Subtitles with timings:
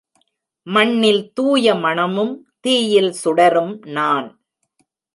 [0.67, 4.29] மண்ணில் தூய மணமும் தீயில் சுடரும் நான்.